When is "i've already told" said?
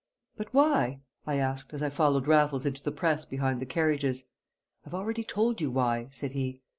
4.83-5.61